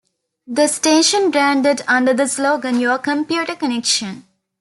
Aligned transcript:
The 0.47 0.65
station 0.67 1.29
branded 1.29 1.83
under 1.87 2.11
the 2.11 2.27
slogan 2.27 2.79
"Your 2.79 2.97
Computer 2.97 3.53
Connection". 3.55 4.25